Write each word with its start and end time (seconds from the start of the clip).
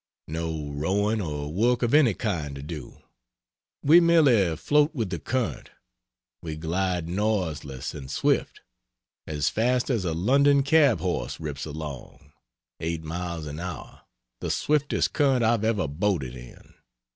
No 0.27 0.71
rowing 0.71 1.21
or 1.21 1.53
work 1.53 1.83
of 1.83 1.93
any 1.93 2.15
kind 2.15 2.55
to 2.55 2.63
do 2.63 3.03
we 3.83 3.99
merely 3.99 4.55
float 4.57 4.95
with 4.95 5.11
the 5.11 5.19
current 5.19 5.69
we 6.41 6.55
glide 6.55 7.07
noiseless 7.07 7.93
and 7.93 8.09
swift 8.09 8.61
as 9.27 9.49
fast 9.51 9.91
as 9.91 10.03
a 10.03 10.15
London 10.15 10.63
cab 10.63 11.01
horse 11.01 11.39
rips 11.39 11.67
along 11.67 12.33
8 12.79 13.03
miles 13.03 13.45
an 13.45 13.59
hour 13.59 14.01
the 14.39 14.49
swiftest 14.49 15.13
current 15.13 15.43
I've 15.43 15.63
ever 15.63 15.87
boated 15.87 16.35
in. 16.35 16.73